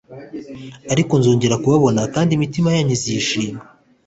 ariko 0.93 1.13
nzongera 1.19 1.59
kubabona 1.63 2.01
kandi 2.13 2.31
imitima 2.33 2.69
yanyu 2.75 2.93
izishima 2.97 3.61